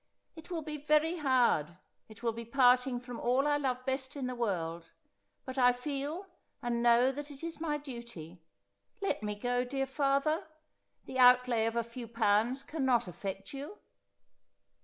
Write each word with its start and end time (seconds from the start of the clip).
It 0.35 0.49
will 0.49 0.63
be 0.63 0.77
very 0.77 1.17
hard, 1.19 1.77
it 2.09 2.17
Avill 2.21 2.35
be 2.35 2.43
parting 2.43 2.99
from 2.99 3.19
all 3.19 3.45
I 3.47 3.57
love 3.57 3.85
best 3.85 4.15
in 4.15 4.25
the 4.25 4.33
world, 4.33 4.89
but 5.45 5.59
I 5.59 5.73
feel 5.73 6.25
and 6.59 6.81
know 6.81 7.11
that 7.11 7.29
it 7.29 7.43
is 7.43 7.61
my 7.61 7.77
duty. 7.77 8.41
Let 8.99 9.21
me 9.21 9.35
go, 9.35 9.63
dear 9.63 9.85
father. 9.85 10.47
The 11.05 11.19
outlay 11.19 11.65
of 11.67 11.75
a 11.75 11.83
few 11.83 12.07
pounds 12.07 12.63
cannot 12.63 13.07
affect 13.07 13.53
you.' 13.53 13.77